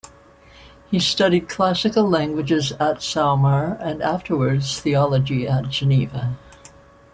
[0.89, 6.39] He studied classical languages at Saumur and afterwards theology at Geneva.